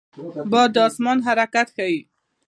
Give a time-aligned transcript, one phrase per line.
[0.51, 1.99] باد د آسمان حرکت ښيي